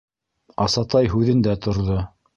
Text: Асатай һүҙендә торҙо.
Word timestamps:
Асатай 0.65 1.13
һүҙендә 1.13 1.57
торҙо. 1.67 2.03